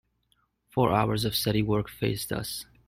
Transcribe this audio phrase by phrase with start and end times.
[0.71, 2.65] Four hours of steady work faced us.